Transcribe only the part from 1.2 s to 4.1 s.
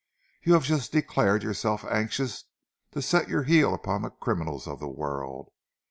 yourself anxious to set your heel upon the